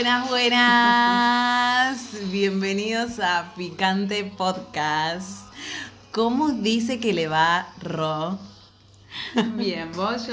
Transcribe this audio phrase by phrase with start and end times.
[0.00, 2.08] Buenas, buenas.
[2.32, 5.42] Bienvenidos a Picante Podcast.
[6.10, 8.38] ¿Cómo dice que le va, Ro?
[9.56, 10.26] Bien, vos.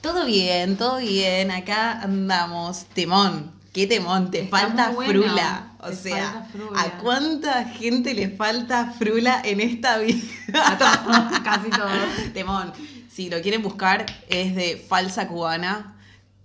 [0.00, 1.52] Todo bien, todo bien.
[1.52, 2.86] Acá andamos.
[2.86, 3.52] Temón.
[3.72, 4.32] ¿Qué temón?
[4.32, 5.22] Te Está falta bueno.
[5.22, 5.72] frula.
[5.78, 6.82] O Te sea, frula.
[6.82, 10.20] ¿a cuánta gente le falta frula en esta vida?
[10.52, 12.32] A todos, casi todos.
[12.34, 12.72] Temón.
[13.08, 15.96] Si lo quieren buscar, es de Falsa Cubana.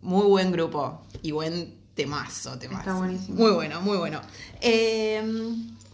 [0.04, 1.02] Muy buen grupo.
[1.24, 2.80] Y buen temazo, temazo.
[2.80, 3.38] Está buenísimo.
[3.38, 4.22] Muy bueno, muy bueno.
[4.62, 5.24] Eh,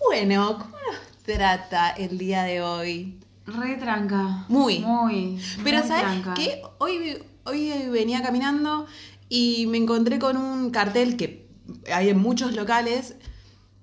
[0.05, 3.19] bueno, ¿cómo nos trata el día de hoy?
[3.45, 4.45] Re tranca.
[4.49, 4.79] Muy.
[4.79, 5.39] Muy.
[5.63, 6.33] Pero muy ¿sabes tranca.
[6.33, 6.61] qué?
[6.79, 8.85] Hoy, hoy venía caminando
[9.29, 11.47] y me encontré con un cartel que
[11.93, 13.15] hay en muchos locales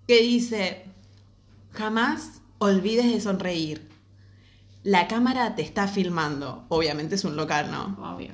[0.06, 0.84] que dice,
[1.72, 3.88] jamás olvides de sonreír.
[4.82, 6.64] La cámara te está filmando.
[6.68, 7.96] Obviamente es un local, ¿no?
[8.14, 8.32] Obvio.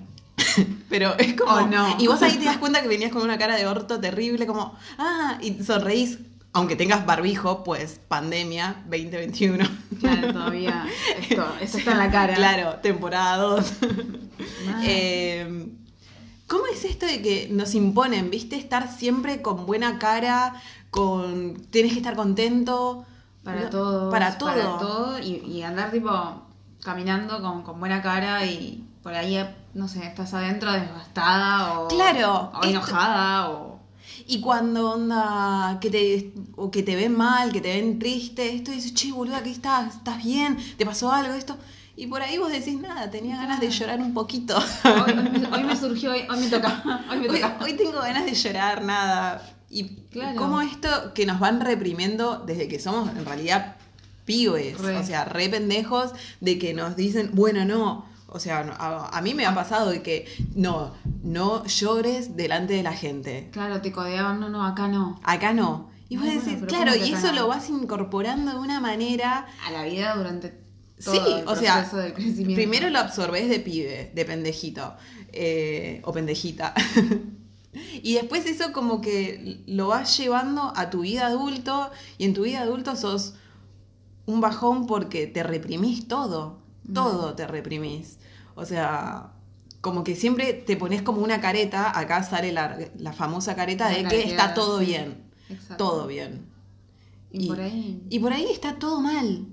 [0.89, 1.53] Pero es como...
[1.53, 1.97] Oh, no.
[1.99, 4.77] Y vos ahí te das cuenta que venías con una cara de orto terrible, como,
[4.99, 6.19] ah, y sonreís,
[6.53, 9.65] aunque tengas barbijo, pues pandemia 2021.
[10.01, 10.87] Claro, todavía.
[11.19, 12.35] Esto, eso está en la cara.
[12.35, 13.73] Claro, temporada 2.
[14.67, 14.83] Mal.
[14.85, 15.67] Eh,
[16.47, 20.55] ¿Cómo es esto de que nos imponen, viste, estar siempre con buena cara,
[20.91, 23.05] con tienes que estar contento?
[23.43, 24.11] Para todo.
[24.11, 24.51] Para todo.
[24.51, 25.19] Para todo.
[25.19, 26.11] Y, y andar tipo
[26.85, 29.45] caminando con, con buena cara y por ahí,
[29.75, 31.89] no sé, estás adentro desgastada o.
[31.89, 33.75] Claro, O esto- enojada o.
[34.27, 38.71] Y cuando onda que te o que te ven mal, que te ven triste, esto
[38.71, 39.97] dices, che, boluda, ¿qué estás?
[39.97, 40.57] ¿Estás bien?
[40.79, 41.57] ¿Te pasó algo esto?
[41.97, 44.57] Y por ahí vos decís nada, tenía ganas de llorar un poquito.
[44.57, 46.83] Hoy, hoy me, hoy me surgió, hoy, hoy me toca.
[47.11, 47.57] Hoy me toca.
[47.63, 49.43] hoy tengo ganas de llorar, nada.
[49.71, 50.37] Y Claro.
[50.37, 53.77] cómo esto que nos van reprimiendo desde que somos en realidad
[54.25, 54.97] pibes, Re.
[54.97, 58.07] o sea, re pendejos, de que nos dicen, bueno, no.
[58.35, 62.83] O sea, a, a mí me ha pasado de que no, no llores delante de
[62.83, 63.49] la gente.
[63.53, 65.21] Claro, te codeaban, no, no, acá no.
[65.23, 65.91] Acá no.
[66.09, 67.33] Y vos No, bueno, decís, pero claro, ¿cómo que y eso no?
[67.33, 69.47] lo vas incorporando de una manera.
[69.67, 70.49] A la vida durante
[71.05, 72.55] todo Sí, el o sea, proceso del crecimiento.
[72.55, 74.95] primero lo absorbes de pibe, de pendejito,
[75.33, 76.75] eh, o pendejita.
[78.03, 82.43] y después eso como que lo vas llevando a tu vida adulto, y en tu
[82.43, 83.35] vida adulto sos
[84.27, 86.59] un bajón porque te reprimís todo,
[86.93, 88.19] todo te reprimís.
[88.55, 89.33] O sea,
[89.81, 94.05] como que siempre te pones como una careta, acá sale la, la famosa careta de
[94.05, 95.77] que está todo bien, Exacto.
[95.77, 96.47] todo bien.
[97.31, 98.03] Y, por ahí.
[98.11, 99.47] Y por ahí está todo mal.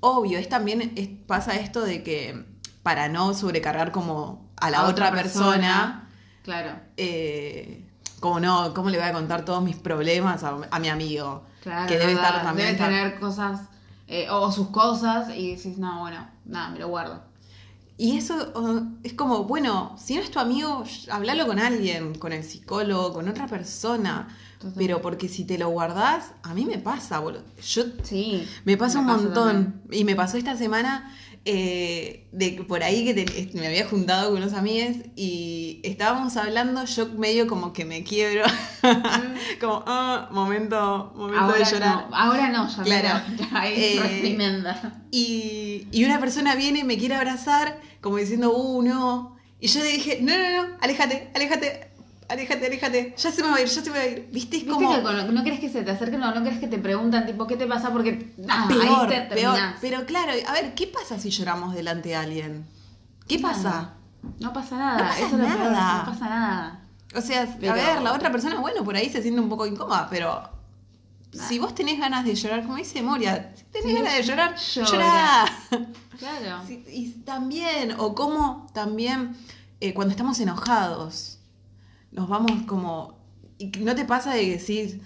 [0.00, 2.44] Obvio, es también es- pasa esto de que
[2.82, 6.08] para no sobrecargar como a la A otra, persona,
[6.42, 7.86] Claro, eh,
[8.18, 11.44] como no, ¿cómo le voy a contar todos mis problemas a, a mi amigo?
[11.62, 11.86] claro.
[11.88, 12.66] que debe estar también.
[12.66, 13.60] Debe estar- tener cosas,
[14.08, 17.22] eh, o sus cosas, y decís, no, bueno, nada, me lo guardo.
[17.98, 22.42] Y eso es como, bueno, si no es tu amigo, hablalo con alguien, con el
[22.42, 24.28] psicólogo, con otra persona.
[24.58, 24.74] Total.
[24.76, 27.42] Pero porque si te lo guardás, a mí me pasa, boludo.
[27.62, 28.46] Yo Sí.
[28.64, 29.34] Me pasa un montón.
[29.34, 29.82] también.
[29.90, 31.12] Y me pasó esta semana
[31.44, 36.36] eh, de que por ahí que te- me había juntado con unos amigos y estábamos
[36.36, 38.44] hablando, yo medio como que me quiebro.
[39.60, 42.06] como, ah, momento, momento Ahora de llorar.
[42.10, 43.08] no, ahora no, ya, Claro.
[43.38, 43.78] ya es
[44.24, 44.72] Eh.
[45.10, 49.36] Y, y una persona viene y me quiere abrazar, como diciendo, uh, no.
[49.60, 51.91] Y yo le dije, no, no, no, aléjate, aléjate,
[52.28, 53.14] aléjate, aléjate.
[53.16, 54.28] Ya se me va a ir, ya se me va a ir.
[54.32, 54.56] ¿Viste?
[54.56, 54.94] Es ¿Viste como.
[54.94, 57.46] que con- no querés que se te acerquen o no querés que te preguntan, tipo,
[57.46, 57.90] ¿qué te pasa?
[57.92, 59.58] Porque ah, peor, ahí te peor.
[59.80, 62.66] Pero claro, a ver, ¿qué pasa si lloramos delante de alguien?
[63.28, 63.94] ¿Qué pasa?
[64.40, 65.98] No pasa nada, No pasa eso es lo peor, nada.
[66.04, 66.80] no pasa nada.
[67.14, 69.66] O sea, Pero- a ver, la otra persona, bueno, por ahí se siente un poco
[69.66, 70.48] incómoda, pero
[71.32, 74.56] si vos tenés ganas de llorar, como dice Moria, si tenés Sí, ganas de llorar,
[74.56, 74.88] llora.
[74.90, 75.44] llorá.
[76.18, 76.62] Claro.
[76.68, 79.36] Sí, y también, o como también
[79.80, 81.38] eh, cuando estamos enojados,
[82.12, 83.20] nos vamos como.
[83.80, 85.00] ¿No te pasa de decir,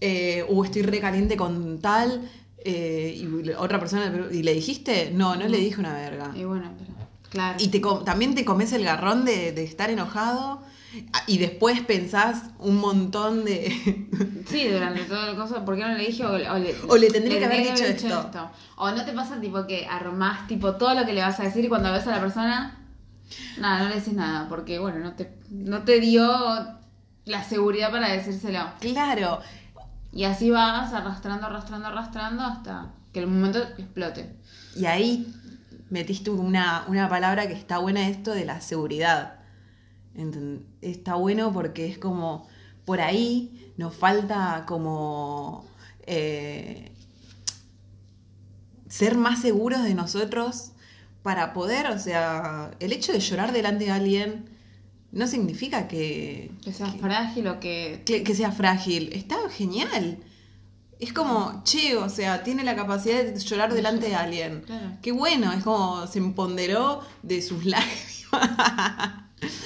[0.00, 2.28] eh, uh, estoy recaliente con tal?
[2.64, 5.10] eh, y otra persona, ¿y le dijiste?
[5.12, 6.32] No, no le dije una verga.
[6.34, 6.90] Y bueno, pero,
[7.30, 7.58] claro.
[7.60, 10.62] Y te, también te comes el garrón de, de estar enojado
[11.26, 13.74] y después pensás un montón de...
[14.46, 16.24] Sí, durante todo el coso, ¿por qué no le dije?
[16.24, 18.50] O, o le, O le tendría que haber dicho esto.
[18.76, 21.64] O no te pasa tipo que armás tipo todo lo que le vas a decir
[21.64, 22.79] y cuando ves a la persona,
[23.58, 26.26] nada, no le decís nada, porque bueno, no te, no te dio
[27.24, 28.60] la seguridad para decírselo.
[28.80, 29.40] claro,
[30.12, 34.36] Y así vas arrastrando, arrastrando, arrastrando hasta que el momento explote.
[34.76, 35.32] y ahí
[35.90, 39.40] metiste una, una palabra que está buena esto de la seguridad.
[40.80, 42.48] Está bueno porque es como,
[42.84, 45.64] por ahí nos falta como
[46.06, 46.92] eh,
[48.88, 50.72] ser más seguros de nosotros
[51.22, 54.48] para poder, o sea, el hecho de llorar delante de alguien
[55.12, 58.02] no significa que, Que seas frágil o que.
[58.06, 59.10] que, que sea frágil.
[59.12, 60.18] Está genial.
[60.98, 64.60] Es como, che, o sea, tiene la capacidad de llorar delante de alguien.
[64.66, 64.92] Claro.
[65.02, 68.10] Qué bueno, es como se empoderó de sus lágrimas.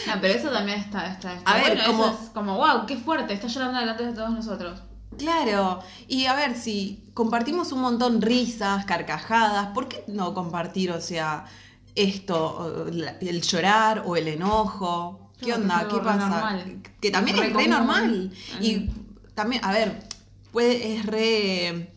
[0.06, 2.86] No, pero eso también está, está, está A ver, bueno, eso como- es como, wow,
[2.86, 4.80] qué fuerte, está llorando delante de todos nosotros.
[5.18, 11.00] Claro, y a ver, si compartimos un montón risas, carcajadas, ¿por qué no compartir, o
[11.00, 11.46] sea,
[11.94, 12.86] esto,
[13.20, 15.30] el llorar o el enojo?
[15.40, 15.86] ¿Qué onda?
[15.88, 16.28] ¿Qué pasa?
[16.28, 16.82] normal.
[17.00, 18.32] Que también es re normal.
[18.60, 18.90] Y
[19.34, 20.00] también, a ver,
[20.52, 21.92] puede, es re.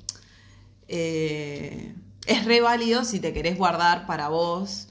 [0.87, 4.87] eh, es re válido si te querés guardar para vos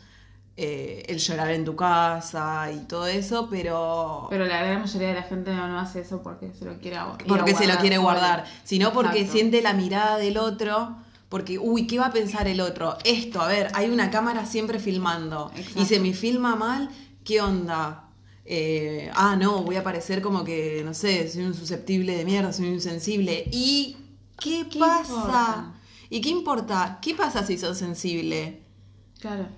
[0.58, 4.26] eh, el llorar en tu casa y todo eso, pero.
[4.30, 6.96] Pero la gran mayoría de la gente no, no hace eso porque se lo quiere
[6.96, 7.26] guardar.
[7.26, 9.32] porque se lo quiere guardar, sino porque Exacto.
[9.32, 10.96] siente la mirada del otro,
[11.28, 12.96] porque, uy, ¿qué va a pensar el otro?
[13.04, 15.82] Esto, a ver, hay una cámara siempre filmando Exacto.
[15.82, 16.88] y se me filma mal,
[17.22, 18.04] ¿qué onda?
[18.46, 22.52] Eh, ah, no, voy a parecer como que, no sé, soy un susceptible de mierda,
[22.52, 23.44] soy un insensible.
[23.52, 23.96] ¿Y
[24.38, 25.12] qué, ¿Qué pasa?
[25.12, 25.74] importa?
[26.08, 26.98] ¿Y qué importa?
[27.02, 28.62] ¿Qué pasa si sos sensible?
[29.18, 29.48] Claro.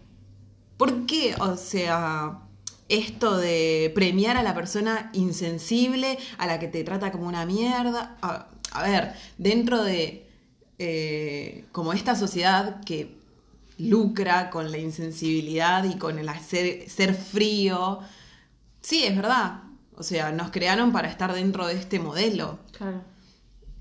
[0.79, 2.39] ¿Por qué, o sea,
[2.89, 8.17] esto de premiar a la persona insensible, a la que te trata como una mierda?
[8.23, 10.27] A, a ver, dentro de
[10.79, 13.19] eh, como esta sociedad que
[13.79, 17.99] lucra con la insensibilidad y con el hacer, ser frío,
[18.81, 19.63] sí, es verdad.
[19.97, 22.61] O sea, nos crearon para estar dentro de este modelo.
[22.73, 23.03] Claro.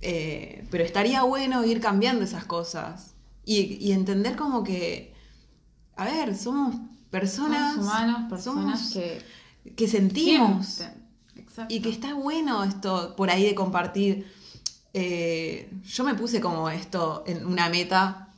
[0.01, 3.13] Eh, pero estaría bueno ir cambiando esas cosas
[3.45, 5.13] y, y entender como que,
[5.97, 6.75] a ver, somos
[7.09, 9.37] personas, Somos humanos, personas somos- que
[9.75, 10.81] que sentimos
[11.67, 14.31] y que está bueno esto por ahí de compartir.
[14.93, 18.29] Eh, yo me puse como esto en una meta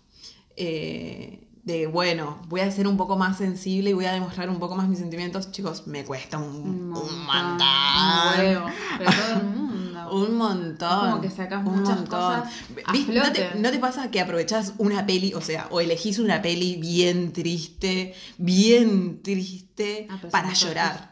[0.57, 4.57] eh, de, bueno, voy a ser un poco más sensible y voy a demostrar un
[4.59, 5.51] poco más mis sentimientos.
[5.51, 7.67] Chicos, me cuesta un, un montón.
[7.67, 8.65] Un huevo.
[8.97, 9.68] Pero todo el mundo.
[10.11, 10.89] Un montón.
[11.07, 12.19] Es como que sacas un muchas montón.
[12.19, 12.53] cosas
[12.85, 13.13] a ¿Viste?
[13.13, 13.59] ¿No, te, flote.
[13.59, 18.13] no te pasa que aprovechás una peli, o sea, o elegís una peli bien triste,
[18.37, 21.11] bien triste, Ah, para llorar?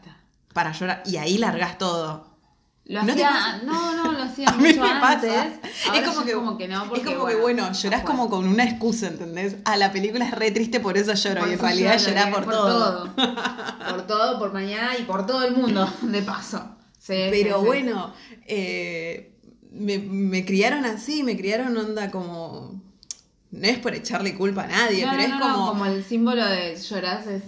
[0.52, 1.02] Para llorar.
[1.06, 2.26] Y ahí largás todo.
[2.86, 5.30] Lo ¿No hacía, no, no, lo hacía A mí mucho me antes.
[5.30, 5.50] pasa.
[5.88, 8.48] Ahora Es como que, como que no, es porque, como que, bueno, llorás como con
[8.48, 9.56] una excusa, ¿entendés?
[9.66, 11.40] Ah, la película es re triste, por eso lloro.
[11.42, 13.14] Por y en realidad llorás eh, por, todo.
[13.14, 16.64] Por todo, por mañana y por todo el mundo, de paso.
[17.08, 17.66] Sí, Pero sí, sí.
[17.66, 18.12] bueno,
[18.46, 19.32] eh,
[19.72, 22.82] me, me criaron así, me criaron onda como...
[23.50, 25.68] No es por echarle culpa a nadie, No, pero no, es no, como...
[25.68, 27.42] como el símbolo de llorás es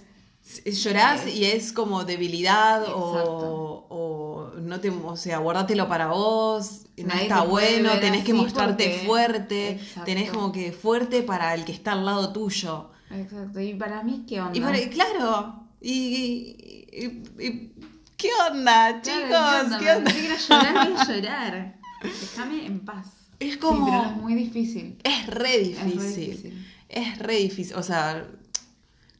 [0.83, 7.15] Llorás y es como debilidad o, o no te, o sea, guardátelo para vos, no
[7.15, 10.05] está bueno, tenés que mostrarte porque- fuerte, Exacto.
[10.07, 12.91] tenés como que fuerte para el que está al lado tuyo.
[13.11, 13.61] Exacto.
[13.61, 14.57] Y para mí, ¿qué onda?
[14.57, 16.87] Y para- claro, y, y-
[17.39, 17.73] y- y-
[18.21, 19.79] ¿qué onda, Claro, chicos?
[19.81, 20.13] ¿Qué onda?
[20.13, 21.75] quiero llorar, voy a llorar.
[22.03, 23.07] Déjame en paz.
[23.39, 23.87] Es como...
[23.87, 24.99] Sí, pero es muy difícil.
[25.03, 25.89] Es re difícil.
[25.89, 26.67] Es re difícil.
[26.89, 27.77] Es re difícil.
[27.77, 28.27] O sea,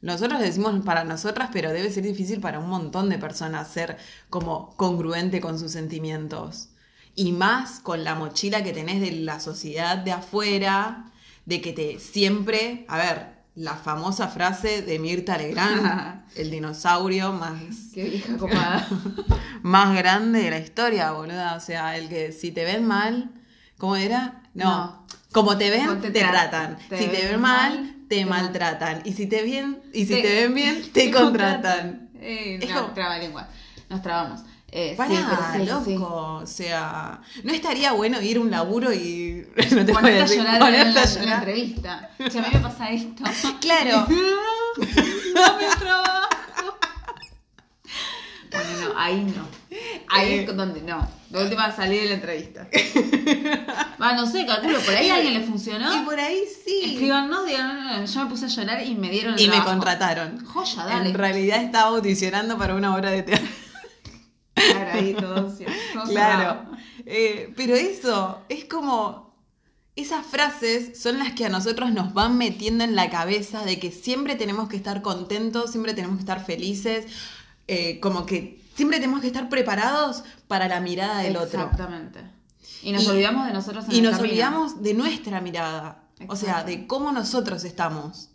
[0.01, 3.97] nosotros decimos para nosotras, pero debe ser difícil para un montón de personas ser
[4.29, 6.69] como congruente con sus sentimientos.
[7.15, 11.11] Y más con la mochila que tenés de la sociedad de afuera,
[11.45, 17.61] de que te siempre, a ver, la famosa frase de Mirta Legrand, el dinosaurio más
[17.93, 18.87] Qué vieja copada.
[19.61, 21.55] más grande de la historia, boluda.
[21.55, 23.29] O sea, el que si te ven mal,
[23.77, 24.41] ¿cómo era?
[24.53, 24.63] No.
[24.65, 25.07] No.
[25.31, 26.77] Como te ven, te, te tratan.
[26.89, 29.01] Te si te ven ven mal, mal, te, te maltratan.
[29.05, 32.09] Y si te bien, y si Te- ven bien, te, contratan.
[32.19, 33.47] Eh, Es no, como- trabalengua.
[33.89, 34.41] Nos trabamos.
[34.73, 35.21] Eh, Pará, sí,
[35.57, 36.41] pero sí, loco.
[36.43, 36.43] sí.
[36.43, 40.53] O sea, no estaría bueno ir a un laburo y no te Ponerte a llorar
[40.55, 41.37] en ponerte la, a en la llorar.
[41.39, 42.09] entrevista.
[42.31, 43.23] Si a mí me pasa esto.
[43.59, 44.07] Claro.
[45.35, 46.29] no me trabajo.
[48.51, 49.47] Bueno, no, ahí no.
[50.09, 50.45] Ahí Eh.
[50.49, 51.07] es donde no.
[51.31, 52.67] La última salí de la entrevista.
[54.01, 55.95] Va, no sé, calculo, por ahí a alguien le funcionó.
[55.95, 56.81] Y por ahí sí.
[56.93, 60.43] Escríbanos, digan, yo me puse a llorar y me dieron el Y me contrataron.
[60.45, 61.09] Joya, dale.
[61.09, 63.47] En realidad estaba audicionando para una obra de teatro.
[64.91, 66.65] Claro, ahí todo, sí, todo Claro.
[67.05, 69.29] Eh, pero eso, es como.
[69.93, 73.91] Esas frases son las que a nosotros nos van metiendo en la cabeza de que
[73.91, 77.05] siempre tenemos que estar contentos, siempre tenemos que estar felices,
[77.67, 81.61] eh, como que siempre tenemos que estar preparados para la mirada del otro.
[81.63, 82.21] Exactamente.
[82.81, 84.31] Y nos Y- olvidamos de nosotros en Y el nos camino.
[84.31, 88.29] olvidamos de nuestra mirada, o sea, de cómo nosotros estamos.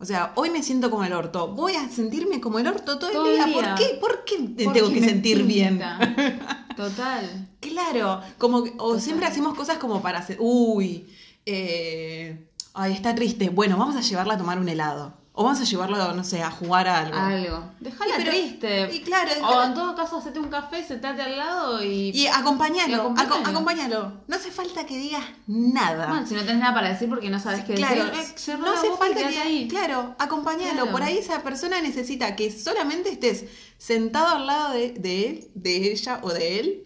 [0.00, 3.10] O sea, hoy me siento como el orto, voy a sentirme como el orto todo,
[3.10, 3.54] Todo el día.
[3.54, 3.98] ¿Por qué?
[4.00, 5.78] ¿Por qué te Porque tengo que sentir bien?
[6.76, 7.48] Total.
[7.60, 9.00] Claro, como que- o Total.
[9.02, 11.06] siempre hacemos cosas como para hacer, uy,
[11.44, 15.14] eh, ay, está triste, bueno, vamos a llevarla a tomar un helado.
[15.40, 17.16] O vamos a llevarlo, no sé, a jugar a algo.
[17.16, 17.70] Algo.
[17.80, 18.90] Déjala triste.
[18.94, 22.10] y claro, O en todo caso, hacete un café, sentate al lado y.
[22.10, 23.34] Y acompañalo, Y acompañalo.
[23.36, 24.12] aco- acompañalo.
[24.28, 26.08] No hace falta que digas nada.
[26.08, 28.70] Bueno, si no tenés nada para decir porque no sabes qué Claro, decir, eh, no
[28.70, 29.66] hace falta que ahí.
[29.68, 30.72] Claro, acompañalo.
[30.74, 30.90] Claro.
[30.92, 33.46] Por ahí esa persona necesita que solamente estés
[33.78, 36.84] sentado al lado de, de él, de ella o de él,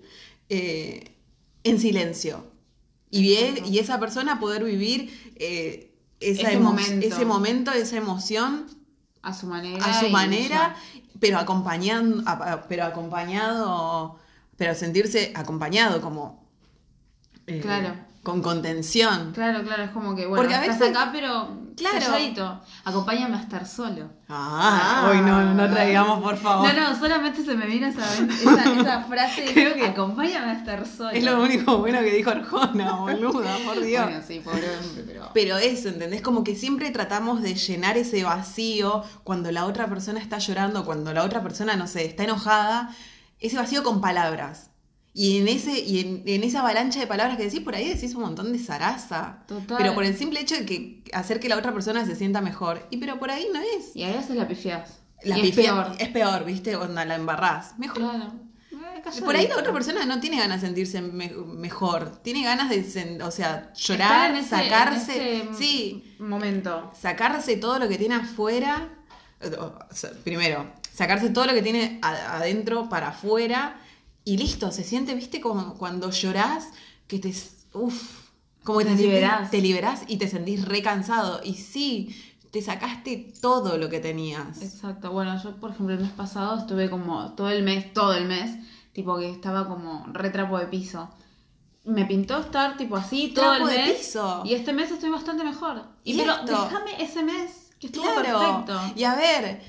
[0.48, 1.16] eh,
[1.64, 2.44] en silencio.
[3.10, 3.70] Y, él- Exacto.
[3.72, 5.90] y esa persona poder vivir eh,
[6.30, 7.06] esa Ese momento.
[7.06, 8.66] ese momento, esa emoción
[9.22, 9.84] A su manera.
[9.84, 10.76] a su manera,
[11.20, 12.22] pero acompañando,
[12.68, 14.18] pero acompañado,
[14.56, 16.44] pero sentirse acompañado como
[17.46, 17.94] eh, Claro.
[18.22, 19.32] con contención.
[19.32, 21.98] Claro, claro, es como que, bueno, Porque a estás veces- acá, pero Claro.
[21.98, 22.60] calladito.
[22.84, 24.10] Acompáñame a estar solo.
[24.28, 26.72] Ah, hoy no, no traigamos, por favor.
[26.72, 29.44] No, no, solamente se me vino esa, esa, esa frase.
[29.52, 31.10] Creo que- Acompáñame a estar solo.
[31.10, 34.04] Es lo único bueno que dijo Arjona, boluda, por Dios.
[34.04, 35.30] Bueno, sí, pobre hombre, pero.
[35.34, 36.22] Pero eso, ¿entendés?
[36.22, 41.12] Como que siempre tratamos de llenar ese vacío cuando la otra persona está llorando, cuando
[41.12, 42.94] la otra persona, no sé, está enojada,
[43.40, 44.70] ese vacío con palabras.
[45.16, 48.14] Y en ese, y en, en esa avalancha de palabras que decís, por ahí decís
[48.16, 49.44] un montón de zaraza.
[49.46, 49.76] Total.
[49.78, 52.84] Pero por el simple hecho de que hacer que la otra persona se sienta mejor.
[52.90, 53.94] Y pero por ahí no es.
[53.94, 54.98] Y ahí haces la pifiás.
[55.22, 55.96] La y pifia- es peor.
[56.00, 56.74] Es peor, ¿viste?
[56.76, 57.78] Onda, la embarrás.
[57.78, 57.98] Mejor.
[57.98, 58.32] Claro.
[58.72, 59.20] Eh.
[59.24, 62.20] Por ahí la otra persona no tiene ganas de sentirse me- mejor.
[62.22, 65.44] Tiene ganas de, o sea, llorar, ese- sacarse.
[65.56, 66.90] Sí, Momento.
[67.00, 68.88] sacarse todo lo que tiene afuera.
[69.60, 73.76] o sea, Primero, sacarse todo lo que tiene adentro para afuera.
[74.24, 76.68] Y listo, se siente, viste, como cuando llorás,
[77.06, 77.34] que te.
[77.74, 78.20] Uf,
[78.62, 79.50] como que Te te, liberás.
[79.50, 81.40] te liberás y te sentís recansado.
[81.44, 82.16] Y sí,
[82.50, 84.62] te sacaste todo lo que tenías.
[84.62, 85.12] Exacto.
[85.12, 88.56] Bueno, yo, por ejemplo, el mes pasado estuve como todo el mes, todo el mes,
[88.94, 91.10] tipo que estaba como retrapo de piso.
[91.84, 93.98] Me pintó estar tipo así todo Trapo el de mes.
[93.98, 94.40] piso.
[94.46, 95.82] Y este mes estoy bastante mejor.
[96.02, 96.62] Y, ¿Y pero esto?
[96.64, 98.38] déjame ese mes, que estuvo Claro.
[98.64, 98.80] perfecto.
[98.96, 99.60] Y a ver,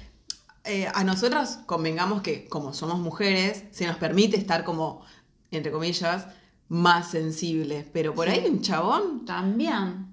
[0.65, 5.01] eh, a nosotras convengamos que como somos mujeres, se nos permite estar como,
[5.51, 6.27] entre comillas,
[6.69, 7.85] más sensibles.
[7.93, 8.33] Pero por Sí.
[8.33, 10.07] ahí un chabón También.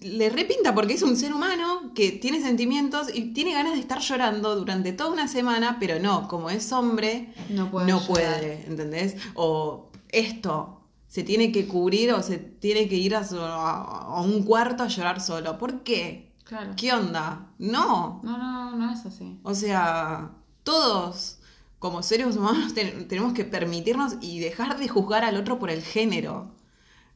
[0.00, 3.98] le repinta porque es un ser humano que tiene sentimientos y tiene ganas de estar
[3.98, 7.86] llorando durante toda una semana, pero no, como es hombre, No puede.
[7.90, 9.16] no puede, ¿entendés?
[9.34, 10.80] O esto.
[11.08, 13.82] Se tiene que cubrir o se tiene que ir a, su- a-
[14.16, 15.58] a un cuarto a llorar solo.
[15.58, 16.32] ¿Por qué?
[16.44, 16.72] Claro.
[16.76, 17.46] ¿Qué onda?
[17.58, 18.20] No.
[18.22, 19.40] No, no, no es así.
[19.42, 20.30] O sea,
[20.62, 21.38] todos
[21.78, 25.82] como seres humanos ten- tenemos que permitirnos y dejar de juzgar al otro por el
[25.82, 26.54] género.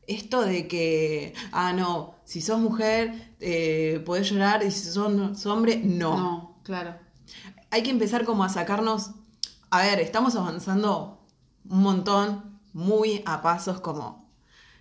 [0.06, 5.76] Esto de que, ah, no, si sos mujer, eh, podés llorar y si sos, hombre,
[5.84, 6.16] no.
[6.16, 6.96] No, claro.
[7.70, 9.10] Hay que empezar como a sacarnos,
[9.70, 11.20] a ver, estamos avanzando
[11.68, 14.30] un montón, muy a pasos como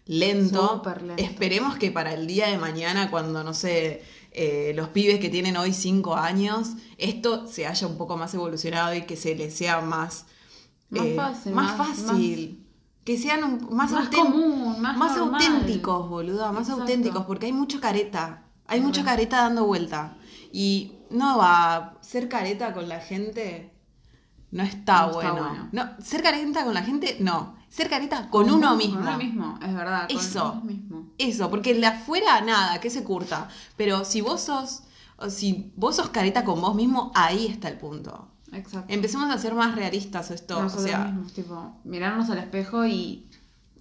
[0.05, 0.75] lento.
[0.75, 1.21] Súper lento.
[1.21, 4.03] Esperemos que para el día de mañana, cuando, no sé,
[4.39, 8.93] eh, los pibes que tienen hoy cinco años, esto se haya un poco más evolucionado
[8.93, 10.25] y que se les sea más,
[10.89, 12.63] Más fácil, Más, más- fácil.
[13.03, 15.41] Que sean un- más, Más común, más normal.
[15.41, 16.81] auténticos, boluda, más Exacto.
[16.83, 18.43] auténticos, porque hay mucha careta.
[18.67, 20.17] Hay mucha careta dando vuelta.
[20.53, 23.73] Y no va ser careta con la gente
[24.51, 25.47] no está, No está bueno.
[25.49, 25.69] bueno.
[25.73, 27.55] No, ser careta con la gente, no.
[27.69, 28.95] Ser careta con uno mismo.
[28.99, 30.07] Con uno mismo, es verdad.
[30.07, 30.51] Con Eso.
[30.53, 30.86] uno mismo.
[31.17, 33.49] Eso, porque el de afuera, nada, que se curta.
[33.75, 34.83] Pero si vos sos,
[35.17, 38.27] o si vos sos careta con vos mismo, ahí está el punto.
[38.53, 38.85] Exacto.
[38.93, 40.61] Empecemos a ser más realistas esto.
[40.61, 43.27] Nosotros o sea, mismos, tipo, mirarnos al espejo y.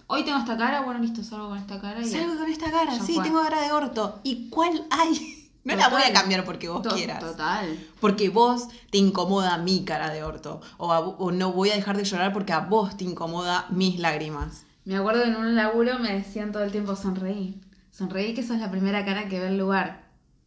[0.08, 2.08] Hoy tengo esta cara, bueno, listo, salgo con esta cara y.
[2.08, 3.24] salgo con esta cara, sí, fue.
[3.24, 4.20] tengo cara de orto.
[4.22, 5.42] ¿Y cuál hay?
[5.66, 5.98] No la Total.
[6.00, 7.18] voy a cambiar porque vos To- quieras.
[7.18, 7.76] Total.
[8.00, 10.60] Porque vos te incomoda mi cara de orto.
[10.78, 13.98] O, a- o no voy a dejar de llorar porque a vos te incomoda mis
[13.98, 14.64] lágrimas.
[14.86, 17.60] Me acuerdo que en un laburo me decían todo el tiempo sonreí.
[17.90, 20.06] Sonreí que sos la primera cara que ve el lugar.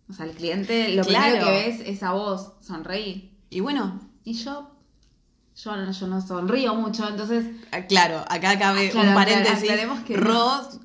[0.09, 1.25] O sea, el cliente lo Claro.
[1.25, 3.37] primero que ves es a vos, sonreí.
[3.51, 4.69] Y bueno, Y yo,
[5.55, 9.63] yo, no- yo no sonrío mucho, entonces ah, claro, acá cabe Claro, un aclar- paréntesis.
[9.63, 10.79] aclaremos que- Ros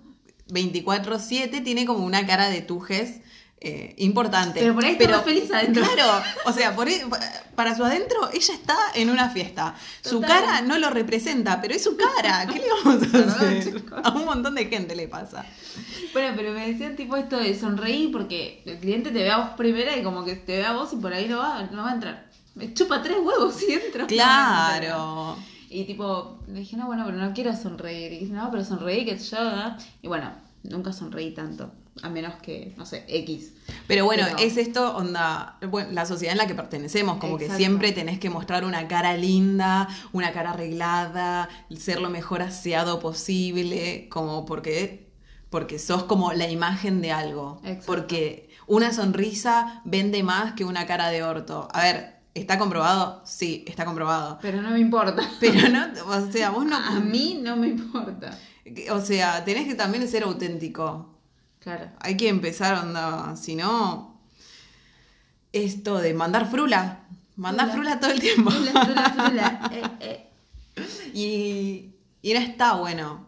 [0.49, 3.21] 24-7 tiene como una cara de tujes
[3.65, 4.61] eh, importante.
[4.61, 5.83] Pero por ahí más feliz adentro.
[5.83, 6.87] Claro, o sea, por
[7.55, 9.75] para su adentro ella está en una fiesta.
[10.03, 12.47] Su cara no lo representa, pero es su cara.
[12.53, 13.65] ¿Qué le vamos a Perdón, hacer?
[13.65, 14.01] chicos.
[14.05, 15.47] A un montón de gente le pasa.
[16.13, 19.51] Bueno, pero me decían tipo esto de sonreír porque el cliente te ve a vos
[19.57, 21.91] primera y como que te ve a vos y por ahí no va, no va
[21.91, 22.31] a entrar.
[22.55, 24.07] Me chupa tres huevos y entro.
[24.07, 25.37] Claro.
[25.71, 28.13] Y tipo, le dije, no, bueno, pero no quiero sonreír.
[28.13, 29.39] Y dice, no, pero sonreí, que yo.
[30.03, 30.31] Y bueno,
[30.63, 31.73] nunca sonreí tanto.
[32.03, 33.53] A menos que, no sé, X.
[33.87, 37.49] Pero bueno, Pero- es esto, onda, bueno, la sociedad en la que pertenecemos, como que
[37.51, 41.49] siempre tenés que mostrar una cara linda, una cara arreglada,
[41.79, 45.13] ser lo mejor aseado posible, como porque,
[45.51, 47.61] porque sos como la imagen de algo.
[47.63, 47.87] Exacto.
[47.87, 51.69] Porque una sonrisa vende más que una cara de orto.
[51.73, 53.23] A ver, ¿está comprobado?
[53.25, 54.39] Sí, está comprobado.
[54.43, 55.23] Pero no me importa.
[55.41, 56.77] Pero no, o sea, vos no...
[56.77, 58.37] A mí no me importa.
[58.91, 61.14] O sea, tenés que también ser auténtico.
[61.65, 61.91] Claro.
[62.01, 64.21] Hay que empezar, onda, si no...
[65.53, 67.07] Esto de mandar frula.
[67.37, 67.93] Mandar Frula.
[67.97, 68.51] frula todo el tiempo.
[68.51, 69.71] Frula, frula, frula.
[69.73, 70.31] Eh, eh.
[71.15, 73.27] Y, y no está bueno.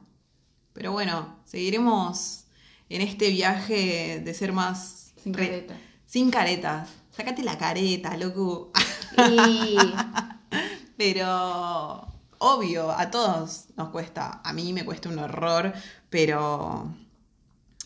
[0.73, 2.45] Pero bueno, seguiremos
[2.89, 5.13] en este viaje de ser más...
[5.23, 5.77] Sin re- careta.
[6.07, 6.89] Sin caretas.
[7.17, 8.73] Sácate la careta, loco.
[10.97, 12.07] Pero
[12.39, 14.41] obvio, a todos nos cuesta.
[14.45, 15.73] A mí me cuesta un horror,
[16.11, 16.87] pero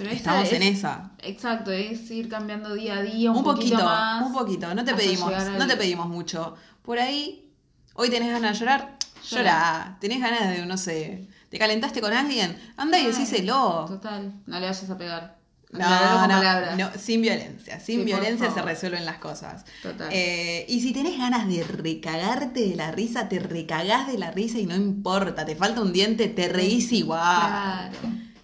[0.01, 1.11] Pero esta estamos en es- esa.
[1.23, 4.25] Exacto, es ir cambiando día a día un, Un poquito, más.
[4.27, 4.75] un poquito.
[4.75, 6.55] No te pedimos, al- no te pedimos mucho.
[6.83, 7.51] Por ahí,
[7.95, 8.97] hoy tenés ganas de llorar,
[9.29, 9.43] Llora.
[9.43, 9.97] llora.
[10.01, 13.85] Tenés ganas de, no sé, te calentaste con alguien, anda y decíselo.
[13.87, 15.39] Total, no le vayas a pegar.
[15.73, 16.77] No, no, palabras.
[16.79, 19.65] no, sin violencia, sin Sí, violencia se resuelven las cosas.
[19.83, 20.09] Total.
[20.11, 24.59] Eh, y si tenés ganas de recagarte de la risa, te recagás de la risa
[24.59, 27.21] y no importa, te falta un diente, te reís igual.
[27.21, 27.99] Claro.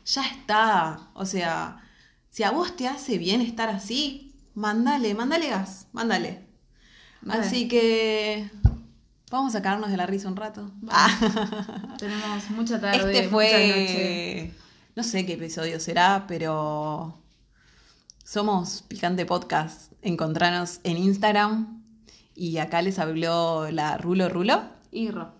[0.06, 1.10] Ya está.
[1.14, 1.82] O sea,
[2.30, 6.46] si a vos te hace bien estar así, mandale, mandale gas, mandale.
[7.22, 7.40] Dale.
[7.40, 8.50] Así que
[9.30, 10.70] vamos a sacarnos de la risa un rato.
[10.88, 11.94] Ah.
[11.98, 13.28] Tenemos mucha tarde, Este noche.
[13.28, 14.52] fue.
[14.94, 17.20] No sé qué episodio será, pero.
[18.24, 19.92] Somos Picante Podcast.
[20.02, 21.82] Encontranos en Instagram.
[22.34, 24.62] Y acá les habló la Rulo Rulo.
[24.90, 25.32] Y Ro.